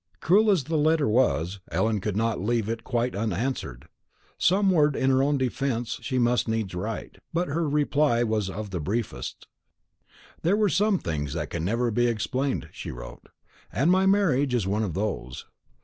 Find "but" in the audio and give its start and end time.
7.31-7.49